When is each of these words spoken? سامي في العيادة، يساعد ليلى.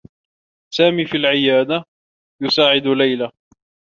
سامي 0.73 1.05
في 1.05 1.17
العيادة، 1.17 1.85
يساعد 2.41 2.87
ليلى. 2.87 3.31